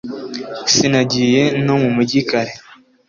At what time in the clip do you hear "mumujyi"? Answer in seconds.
1.81-2.19